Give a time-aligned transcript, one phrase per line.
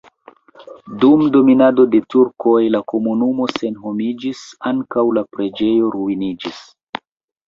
[1.01, 6.63] Dum dominado de turkoj la komunumo senhomiĝis, ankaŭ la preĝejo ruiniĝis.